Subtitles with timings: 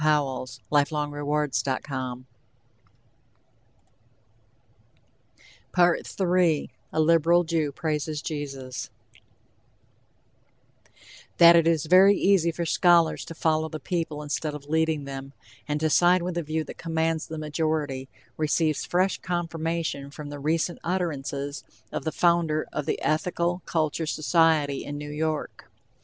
[0.03, 1.85] Museum of St.
[1.85, 2.25] Germain.] A LIBERAL JEW
[5.75, 6.13] ON JESUS FELIX
[7.31, 8.89] ADLER, PRAISES JESUS
[11.37, 15.33] That it is very easy for scholars to follow the people instead of leading them,
[15.67, 20.39] and to side with the view that commands the majority, receives fresh confirmation from the
[20.39, 25.69] recent utterances of the founder of the Ethical Culture Society in New York.